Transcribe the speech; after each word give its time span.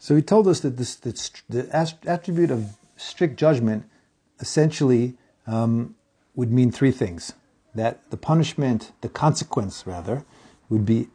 So 0.00 0.16
he 0.16 0.22
told 0.22 0.48
us 0.48 0.60
that 0.60 0.78
this, 0.78 0.96
the 0.96 1.68
attribute 2.06 2.50
of 2.50 2.78
strict 2.96 3.36
judgment 3.36 3.84
essentially 4.40 5.18
um, 5.46 5.94
would 6.34 6.50
mean 6.50 6.72
three 6.72 6.90
things. 6.90 7.34
That 7.74 8.10
the 8.10 8.16
punishment, 8.16 8.92
the 9.02 9.10
consequence 9.10 9.86
rather, 9.86 10.24
would 10.70 10.86
be 10.86 11.08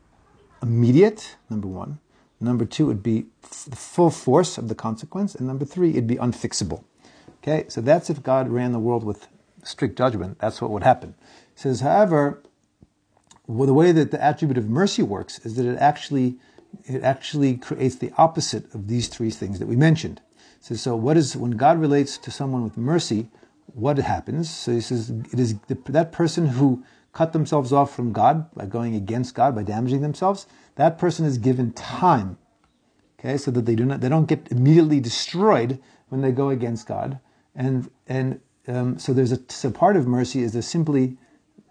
immediate, 0.61 1.35
number 1.49 1.67
one. 1.67 1.97
Number 2.39 2.63
two, 2.63 2.85
would 2.85 3.01
be 3.01 3.25
f- 3.43 3.65
the 3.67 3.75
full 3.75 4.11
force 4.11 4.59
of 4.59 4.67
the 4.67 4.75
consequence. 4.75 5.33
And 5.33 5.47
number 5.47 5.65
three, 5.65 5.89
it'd 5.89 6.05
be 6.05 6.17
unfixable. 6.17 6.83
Okay, 7.41 7.65
so 7.67 7.81
that's 7.81 8.11
if 8.11 8.21
God 8.21 8.49
ran 8.49 8.71
the 8.71 8.79
world 8.79 9.03
with 9.03 9.27
strict 9.63 9.97
judgment. 9.97 10.37
That's 10.37 10.61
what 10.61 10.69
would 10.69 10.83
happen. 10.83 11.15
He 11.55 11.61
says, 11.61 11.79
however, 11.79 12.43
well, 13.47 13.65
the 13.65 13.73
way 13.73 13.91
that 13.91 14.11
the 14.11 14.23
attribute 14.23 14.59
of 14.59 14.69
mercy 14.69 15.01
works 15.01 15.39
is 15.39 15.55
that 15.55 15.65
it 15.65 15.77
actually 15.79 16.35
it 16.85 17.03
actually 17.03 17.57
creates 17.57 17.95
the 17.95 18.11
opposite 18.17 18.73
of 18.73 18.87
these 18.87 19.07
three 19.07 19.29
things 19.29 19.59
that 19.59 19.67
we 19.67 19.75
mentioned. 19.75 20.21
So, 20.59 20.75
so 20.75 20.95
what 20.95 21.17
is 21.17 21.37
when 21.37 21.51
God 21.51 21.79
relates 21.79 22.17
to 22.17 22.31
someone 22.31 22.63
with 22.63 22.77
mercy? 22.77 23.27
What 23.67 23.97
happens? 23.97 24.49
So 24.49 24.71
he 24.71 24.81
says 24.81 25.09
it 25.31 25.39
is 25.39 25.59
the, 25.67 25.77
that 25.89 26.11
person 26.11 26.47
who 26.47 26.83
cut 27.13 27.33
themselves 27.33 27.71
off 27.71 27.95
from 27.95 28.11
God 28.11 28.53
by 28.53 28.65
going 28.65 28.95
against 28.95 29.35
God 29.35 29.55
by 29.55 29.63
damaging 29.63 30.01
themselves. 30.01 30.47
That 30.75 30.97
person 30.97 31.25
is 31.25 31.37
given 31.37 31.71
time, 31.73 32.37
okay, 33.19 33.37
so 33.37 33.51
that 33.51 33.65
they 33.65 33.75
do 33.75 33.85
not 33.85 34.01
they 34.01 34.09
don't 34.09 34.27
get 34.27 34.51
immediately 34.51 34.99
destroyed 34.99 35.81
when 36.09 36.21
they 36.21 36.31
go 36.31 36.49
against 36.49 36.87
God. 36.87 37.19
And 37.55 37.89
and 38.07 38.41
um, 38.67 38.99
so 38.99 39.13
there's 39.13 39.31
a 39.31 39.39
so 39.49 39.71
part 39.71 39.95
of 39.95 40.07
mercy 40.07 40.41
is 40.41 40.53
there's 40.53 40.67
simply 40.67 41.17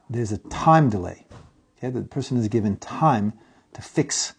there's 0.08 0.32
a 0.32 0.38
time 0.38 0.88
delay. 0.88 1.26
Okay, 1.78 1.90
the 1.90 2.02
person 2.02 2.36
is 2.36 2.48
given 2.48 2.76
time 2.76 3.32
to 3.74 3.82
fix 3.82 4.34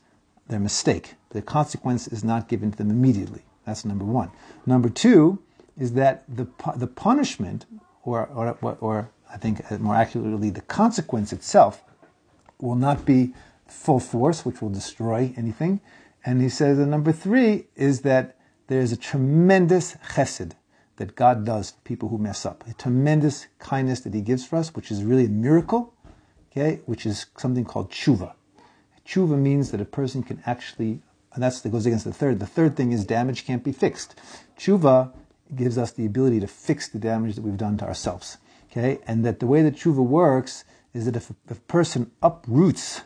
their 0.48 0.60
mistake. 0.60 1.16
The 1.30 1.42
consequence 1.42 2.08
is 2.08 2.24
not 2.24 2.48
given 2.48 2.72
to 2.72 2.78
them 2.78 2.90
immediately. 2.90 3.44
That's 3.66 3.86
number 3.86 4.06
one. 4.06 4.32
Number 4.66 4.90
two 4.90 5.40
is 5.78 5.94
that 5.94 6.24
the 6.28 6.48
the 6.76 6.88
punishment, 6.88 7.66
or 8.04 8.28
or 8.28 8.78
or 8.80 9.10
I 9.32 9.38
think 9.38 9.70
uh, 9.72 9.78
more 9.80 9.96
accurately, 9.96 10.50
the 10.50 10.62
consequence 10.62 11.34
itself, 11.34 11.84
will 12.60 12.76
not 12.76 13.06
be 13.06 13.34
full 13.68 14.00
force, 14.00 14.46
which 14.46 14.62
will 14.62 14.70
destroy 14.70 15.34
anything. 15.36 15.82
And 16.24 16.42
he 16.42 16.50
says 16.50 16.78
that 16.78 16.86
number 16.86 17.12
three 17.12 17.68
is 17.76 18.02
that 18.02 18.38
there 18.68 18.82
is 18.82 18.92
a 18.92 18.98
tremendous 18.98 19.96
chesed 20.14 20.54
that 20.98 21.16
God 21.16 21.46
does 21.46 21.72
to 21.72 21.82
people 21.82 22.10
who 22.10 22.18
mess 22.18 22.46
up, 22.46 22.64
a 22.68 22.74
tremendous 22.74 23.48
kindness 23.60 24.00
that 24.02 24.14
He 24.14 24.22
gives 24.22 24.46
for 24.46 24.56
us, 24.56 24.74
which 24.74 24.92
is 24.92 25.04
really 25.04 25.26
a 25.26 25.30
miracle, 25.30 25.94
okay, 26.52 26.82
which 26.86 27.06
is 27.06 27.26
something 27.38 27.66
called 27.66 27.92
tshuva. 27.92 28.34
Tshuva 29.08 29.38
means 29.38 29.72
that 29.72 29.82
a 29.82 29.86
person 29.86 30.24
can 30.24 30.42
actually, 30.46 31.02
and 31.34 31.44
that's 31.44 31.62
that 31.62 31.70
goes 31.70 31.86
against 31.86 32.06
the 32.06 32.14
third. 32.14 32.40
The 32.40 32.46
third 32.46 32.76
thing 32.76 32.92
is 32.92 33.06
damage 33.06 33.46
can't 33.46 33.64
be 33.64 33.72
fixed. 33.72 34.16
Tshuva 34.58 35.12
gives 35.54 35.78
us 35.78 35.92
the 35.92 36.06
ability 36.06 36.40
to 36.40 36.48
fix 36.48 36.88
the 36.90 37.00
damage 37.00 37.36
that 37.36 37.44
we've 37.44 37.58
done 37.58 37.78
to 37.78 37.86
ourselves. 37.86 38.38
Okay, 38.72 39.00
and 39.08 39.24
that 39.26 39.40
the 39.40 39.48
way 39.48 39.62
that 39.62 39.76
tshuva 39.76 40.04
works 40.04 40.66
is 40.94 41.06
that 41.06 41.16
if 41.16 41.30
a, 41.30 41.36
if 41.50 41.58
a 41.58 41.62
person 41.62 42.12
uproots 42.22 43.02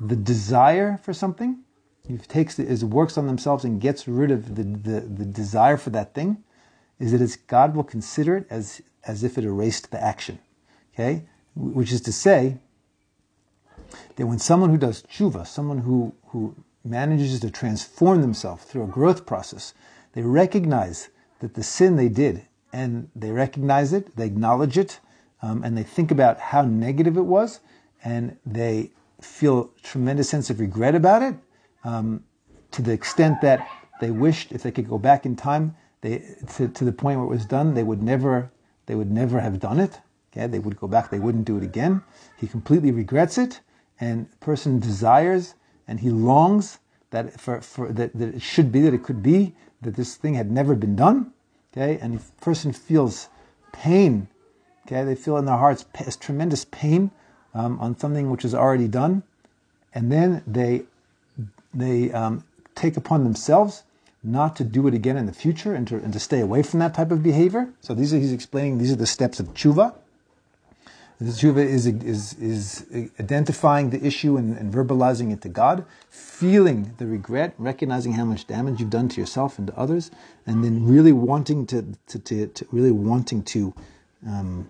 the 0.00 0.16
desire 0.16 0.98
for 1.02 1.12
something, 1.12 1.58
he 2.06 2.16
takes 2.16 2.58
it, 2.58 2.68
is 2.68 2.84
works 2.84 3.18
on 3.18 3.26
themselves 3.26 3.64
and 3.64 3.80
gets 3.80 4.08
rid 4.08 4.30
of 4.30 4.54
the, 4.54 4.62
the, 4.62 5.00
the 5.00 5.24
desire 5.24 5.76
for 5.76 5.90
that 5.90 6.14
thing, 6.14 6.42
is 6.98 7.12
that 7.12 7.46
God 7.46 7.74
will 7.74 7.84
consider 7.84 8.36
it 8.36 8.46
as 8.50 8.80
as 9.04 9.24
if 9.24 9.36
it 9.36 9.44
erased 9.44 9.90
the 9.90 10.02
action. 10.02 10.38
Okay, 10.94 11.24
which 11.54 11.92
is 11.92 12.00
to 12.02 12.12
say 12.12 12.58
that 14.16 14.26
when 14.26 14.38
someone 14.38 14.70
who 14.70 14.78
does 14.78 15.02
tshuva, 15.02 15.46
someone 15.46 15.78
who, 15.78 16.14
who 16.28 16.54
manages 16.84 17.40
to 17.40 17.50
transform 17.50 18.20
themselves 18.20 18.64
through 18.64 18.84
a 18.84 18.88
growth 18.88 19.26
process, 19.26 19.74
they 20.12 20.22
recognize 20.22 21.08
that 21.40 21.54
the 21.54 21.62
sin 21.62 21.96
they 21.96 22.08
did, 22.08 22.42
and 22.72 23.08
they 23.14 23.30
recognize 23.30 23.92
it, 23.92 24.16
they 24.16 24.26
acknowledge 24.26 24.78
it, 24.78 25.00
um, 25.42 25.62
and 25.64 25.76
they 25.76 25.82
think 25.82 26.10
about 26.10 26.38
how 26.38 26.62
negative 26.62 27.16
it 27.16 27.22
was, 27.22 27.60
and 28.04 28.36
they 28.46 28.90
feel 29.20 29.70
tremendous 29.82 30.28
sense 30.28 30.50
of 30.50 30.60
regret 30.60 30.94
about 30.94 31.22
it, 31.22 31.34
um, 31.84 32.24
to 32.70 32.82
the 32.82 32.92
extent 32.92 33.40
that 33.40 33.66
they 34.00 34.10
wished 34.10 34.52
if 34.52 34.62
they 34.62 34.70
could 34.70 34.88
go 34.88 34.98
back 34.98 35.26
in 35.26 35.36
time, 35.36 35.76
they 36.00 36.36
to, 36.54 36.68
to 36.68 36.84
the 36.84 36.92
point 36.92 37.18
where 37.18 37.26
it 37.26 37.30
was 37.30 37.46
done, 37.46 37.74
they 37.74 37.82
would 37.84 38.02
never 38.02 38.50
they 38.86 38.94
would 38.94 39.10
never 39.10 39.40
have 39.40 39.60
done 39.60 39.78
it. 39.78 40.00
Okay, 40.32 40.46
they 40.46 40.58
would 40.58 40.76
go 40.76 40.88
back, 40.88 41.10
they 41.10 41.18
wouldn't 41.18 41.44
do 41.44 41.56
it 41.56 41.62
again. 41.62 42.02
He 42.38 42.46
completely 42.46 42.90
regrets 42.90 43.38
it, 43.38 43.60
and 44.00 44.28
person 44.40 44.78
desires 44.78 45.54
and 45.86 46.00
he 46.00 46.10
longs 46.10 46.78
that 47.10 47.40
for, 47.40 47.60
for 47.60 47.92
that, 47.92 48.12
that 48.14 48.34
it 48.34 48.42
should 48.42 48.72
be 48.72 48.80
that 48.80 48.94
it 48.94 49.02
could 49.02 49.22
be 49.22 49.54
that 49.82 49.96
this 49.96 50.16
thing 50.16 50.34
had 50.34 50.50
never 50.50 50.74
been 50.74 50.96
done. 50.96 51.32
Okay, 51.72 51.98
and 52.00 52.18
the 52.18 52.22
person 52.40 52.72
feels 52.72 53.28
pain. 53.72 54.28
Okay, 54.86 55.04
they 55.04 55.14
feel 55.14 55.36
in 55.38 55.46
their 55.46 55.56
hearts 55.56 55.86
tremendous 56.20 56.66
pain 56.66 57.10
um, 57.54 57.78
on 57.80 57.98
something 57.98 58.30
which 58.30 58.44
is 58.44 58.54
already 58.54 58.88
done, 58.88 59.22
and 59.94 60.12
then 60.12 60.42
they 60.46 60.82
they 61.72 62.12
um, 62.12 62.44
take 62.74 62.96
upon 62.96 63.24
themselves 63.24 63.84
not 64.22 64.54
to 64.56 64.64
do 64.64 64.86
it 64.86 64.94
again 64.94 65.16
in 65.16 65.26
the 65.26 65.32
future 65.32 65.74
and 65.74 65.88
to, 65.88 65.96
and 65.96 66.12
to 66.12 66.20
stay 66.20 66.40
away 66.40 66.62
from 66.62 66.78
that 66.80 66.94
type 66.94 67.10
of 67.10 67.22
behavior. 67.22 67.68
So 67.80 67.94
these 67.94 68.14
are 68.14 68.18
he's 68.18 68.32
explaining. 68.32 68.78
These 68.78 68.92
are 68.92 68.96
the 68.96 69.06
steps 69.06 69.40
of 69.40 69.52
tshuva. 69.54 69.94
The 71.22 71.30
tshuva 71.30 71.64
is, 71.64 71.86
is, 71.86 72.32
is 72.34 72.84
identifying 73.20 73.90
the 73.90 74.04
issue 74.04 74.36
and, 74.36 74.58
and, 74.58 74.74
verbalizing 74.74 75.32
it 75.32 75.40
to 75.42 75.48
God, 75.48 75.84
feeling 76.10 76.94
the 76.98 77.06
regret, 77.06 77.54
recognizing 77.58 78.14
how 78.14 78.24
much 78.24 78.48
damage 78.48 78.80
you've 78.80 78.90
done 78.90 79.08
to 79.10 79.20
yourself 79.20 79.56
and 79.56 79.68
to 79.68 79.78
others, 79.78 80.10
and 80.46 80.64
then 80.64 80.84
really 80.84 81.12
wanting 81.12 81.64
to, 81.66 81.86
to, 82.08 82.18
to, 82.18 82.46
to 82.48 82.66
really 82.72 82.90
wanting 82.90 83.44
to 83.44 83.72
um, 84.26 84.68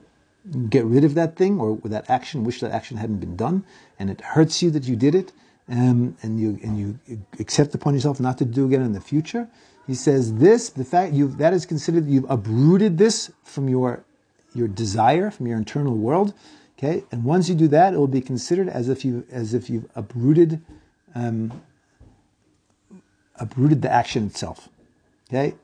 get 0.68 0.84
rid 0.84 1.04
of 1.04 1.14
that 1.14 1.36
thing 1.36 1.58
or 1.58 1.78
that 1.84 2.10
action, 2.10 2.44
wish 2.44 2.60
that 2.60 2.70
action 2.70 2.98
hadn't 2.98 3.18
been 3.18 3.36
done, 3.36 3.64
and 3.98 4.10
it 4.10 4.20
hurts 4.20 4.62
you 4.62 4.70
that 4.72 4.84
you 4.84 4.94
did 4.94 5.14
it, 5.14 5.32
um, 5.70 6.14
and 6.22 6.38
you 6.38 6.58
and 6.62 6.78
you 6.78 6.98
accept 7.38 7.74
upon 7.74 7.94
yourself 7.94 8.20
not 8.20 8.36
to 8.36 8.44
do 8.44 8.66
again 8.66 8.82
in 8.82 8.92
the 8.92 9.00
future. 9.00 9.48
He 9.86 9.94
says 9.94 10.34
this, 10.34 10.68
the 10.68 10.84
fact 10.84 11.14
you 11.14 11.28
that 11.28 11.54
is 11.54 11.64
considered 11.64 12.06
you've 12.06 12.30
uprooted 12.30 12.98
this 12.98 13.30
from 13.42 13.68
your 13.68 14.04
your 14.54 14.68
desire 14.68 15.30
from 15.30 15.46
your 15.46 15.58
internal 15.58 15.96
world. 15.96 16.34
Okay, 16.78 17.04
and 17.12 17.24
once 17.24 17.48
you 17.48 17.54
do 17.54 17.68
that, 17.68 17.94
it 17.94 17.96
will 17.96 18.08
be 18.08 18.20
considered 18.20 18.68
as 18.68 18.88
if 18.88 19.04
you 19.04 19.24
as 19.30 19.54
if 19.54 19.70
you've 19.70 19.88
uprooted 19.94 20.62
um, 21.14 21.62
uprooted 23.36 23.82
the 23.82 23.90
action 23.90 24.26
itself. 24.26 24.68
Okay, 25.28 25.54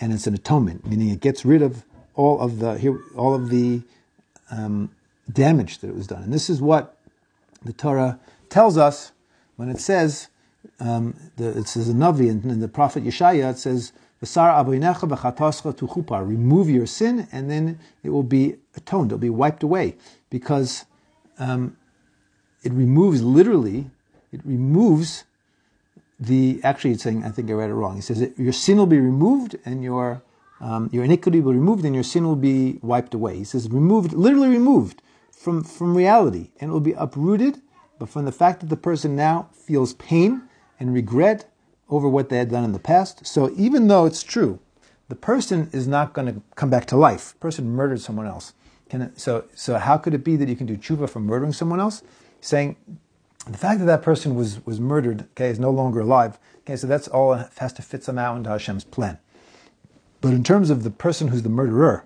and 0.00 0.12
it's 0.12 0.26
an 0.26 0.34
atonement, 0.34 0.86
meaning 0.86 1.08
it 1.10 1.20
gets 1.20 1.44
rid 1.44 1.62
of 1.62 1.84
all 2.14 2.40
of 2.40 2.58
the 2.58 2.78
here 2.78 3.00
all 3.16 3.34
of 3.34 3.50
the 3.50 3.82
um, 4.50 4.90
damage 5.32 5.78
that 5.78 5.88
it 5.88 5.94
was 5.94 6.06
done. 6.06 6.22
And 6.22 6.32
this 6.32 6.48
is 6.48 6.60
what 6.60 6.96
the 7.64 7.72
Torah 7.72 8.18
tells 8.48 8.76
us 8.76 9.12
when 9.56 9.68
it 9.68 9.80
says 9.80 10.28
um, 10.80 11.14
the, 11.36 11.58
it 11.58 11.68
says 11.68 11.88
a 11.88 11.92
Navi 11.92 12.28
in, 12.28 12.48
in 12.48 12.60
the 12.60 12.68
prophet 12.68 13.04
Yeshaya. 13.04 13.50
It 13.52 13.58
says 13.58 13.92
Remove 16.24 16.70
your 16.70 16.86
sin, 16.86 17.28
and 17.30 17.50
then 17.50 17.78
it 18.02 18.10
will 18.10 18.22
be 18.22 18.56
atoned. 18.76 19.12
It'll 19.12 19.18
be 19.18 19.30
wiped 19.30 19.62
away 19.62 19.96
because 20.30 20.84
um, 21.38 21.76
it 22.62 22.72
removes 22.72 23.22
literally. 23.22 23.90
It 24.32 24.40
removes 24.44 25.24
the. 26.18 26.60
Actually, 26.64 26.92
it's 26.92 27.02
saying. 27.04 27.24
I 27.24 27.30
think 27.30 27.48
I 27.50 27.54
read 27.54 27.70
it 27.70 27.74
wrong. 27.74 27.96
He 27.96 28.02
says 28.02 28.28
your 28.36 28.52
sin 28.52 28.78
will 28.78 28.86
be 28.86 28.98
removed, 28.98 29.56
and 29.64 29.84
your 29.84 30.22
um, 30.60 30.90
your 30.92 31.04
iniquity 31.04 31.40
will 31.40 31.52
be 31.52 31.58
removed, 31.58 31.84
and 31.84 31.94
your 31.94 32.04
sin 32.04 32.24
will 32.24 32.36
be 32.36 32.78
wiped 32.82 33.14
away. 33.14 33.38
He 33.38 33.44
says 33.44 33.70
removed, 33.70 34.12
literally 34.12 34.48
removed 34.48 35.00
from 35.30 35.62
from 35.62 35.96
reality, 35.96 36.50
and 36.60 36.70
it 36.70 36.72
will 36.72 36.80
be 36.80 36.94
uprooted. 36.94 37.60
But 37.98 38.08
from 38.08 38.24
the 38.24 38.32
fact 38.32 38.60
that 38.60 38.68
the 38.68 38.76
person 38.76 39.16
now 39.16 39.48
feels 39.52 39.94
pain 39.94 40.42
and 40.78 40.94
regret 40.94 41.50
over 41.88 42.08
what 42.08 42.28
they 42.28 42.38
had 42.38 42.50
done 42.50 42.64
in 42.64 42.72
the 42.72 42.78
past. 42.78 43.26
So 43.26 43.50
even 43.56 43.88
though 43.88 44.04
it's 44.04 44.22
true, 44.22 44.60
the 45.08 45.14
person 45.14 45.70
is 45.72 45.88
not 45.88 46.12
going 46.12 46.32
to 46.32 46.42
come 46.54 46.70
back 46.70 46.84
to 46.86 46.96
life. 46.96 47.32
The 47.32 47.38
person 47.38 47.70
murdered 47.70 48.00
someone 48.00 48.26
else. 48.26 48.52
It, 48.90 49.18
so, 49.18 49.44
so 49.54 49.78
how 49.78 49.98
could 49.98 50.14
it 50.14 50.24
be 50.24 50.36
that 50.36 50.48
you 50.48 50.56
can 50.56 50.66
do 50.66 50.76
tshuva 50.76 51.08
for 51.08 51.20
murdering 51.20 51.52
someone 51.52 51.80
else? 51.80 52.02
Saying 52.40 52.76
the 53.46 53.58
fact 53.58 53.80
that 53.80 53.86
that 53.86 54.02
person 54.02 54.34
was, 54.34 54.64
was 54.66 54.80
murdered, 54.80 55.22
okay, 55.30 55.48
is 55.48 55.58
no 55.58 55.70
longer 55.70 56.00
alive. 56.00 56.38
Okay, 56.60 56.76
so 56.76 56.86
that's 56.86 57.08
all 57.08 57.34
has 57.34 57.72
to 57.74 57.82
fit 57.82 58.04
somehow 58.04 58.36
into 58.36 58.50
Hashem's 58.50 58.84
plan. 58.84 59.18
But 60.20 60.34
in 60.34 60.44
terms 60.44 60.68
of 60.68 60.82
the 60.82 60.90
person 60.90 61.28
who's 61.28 61.42
the 61.42 61.48
murderer, 61.48 62.04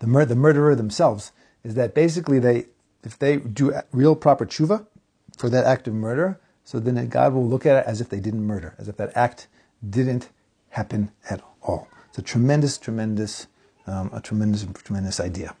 the, 0.00 0.06
mur- 0.06 0.24
the 0.24 0.36
murderer 0.36 0.74
themselves, 0.74 1.32
is 1.64 1.74
that 1.74 1.94
basically 1.94 2.38
they, 2.38 2.66
if 3.04 3.18
they 3.18 3.36
do 3.36 3.72
real 3.92 4.16
proper 4.16 4.44
tshuva 4.44 4.86
for 5.36 5.48
that 5.48 5.64
act 5.64 5.88
of 5.88 5.94
murder, 5.94 6.40
so 6.64 6.80
then 6.80 7.08
God 7.08 7.34
will 7.34 7.46
look 7.46 7.66
at 7.66 7.76
it 7.76 7.86
as 7.86 8.00
if 8.00 8.08
they 8.08 8.20
didn't 8.20 8.44
murder, 8.44 8.74
as 8.78 8.88
if 8.88 8.96
that 8.96 9.12
act 9.16 9.48
didn't 9.88 10.30
happen 10.70 11.10
at 11.28 11.42
all. 11.62 11.88
It's 12.08 12.18
a 12.18 12.22
tremendous, 12.22 12.78
tremendous, 12.78 13.46
um, 13.86 14.10
a 14.12 14.20
tremendous, 14.20 14.66
tremendous 14.84 15.20
idea. 15.20 15.54